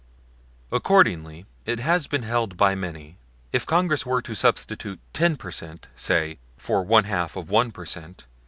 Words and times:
Accordingly, 0.71 1.45
it 1.67 1.79
has 1.79 2.07
been 2.07 2.23
held 2.23 2.57
by 2.57 2.73
many, 2.73 3.19
if 3.53 3.67
Congress 3.67 4.03
were 4.03 4.19
to 4.23 4.33
substitute 4.33 4.99
ten 5.13 5.37
per 5.37 5.51
cent., 5.51 5.89
say, 5.95 6.39
for 6.57 6.81
one 6.83 7.03
half 7.03 7.35
of 7.35 7.51
one 7.51 7.71
per 7.71 7.85
cent. 7.85 8.25